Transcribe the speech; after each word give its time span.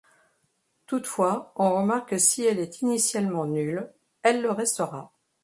Toutefois 0.87 1.53
on 1.55 1.75
remarque 1.75 2.09
que 2.09 2.17
si 2.17 2.41
elle 2.43 2.57
est 2.57 2.81
initialement 2.81 3.45
nulle, 3.45 3.93
elle 4.23 4.41
le 4.41 4.49
restera. 4.49 5.13